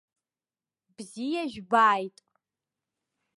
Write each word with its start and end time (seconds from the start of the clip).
Бзиа 0.95 1.43
жәбааит! 1.51 2.15